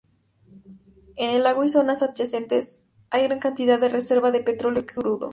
En 1.15 1.29
el 1.35 1.43
lago 1.43 1.63
y 1.63 1.69
zonas 1.69 2.01
adyacentes 2.01 2.87
hay 3.11 3.21
gran 3.25 3.37
cantidad 3.37 3.79
de 3.79 3.89
reservas 3.89 4.33
de 4.33 4.41
petróleo 4.41 4.83
crudo. 4.83 5.29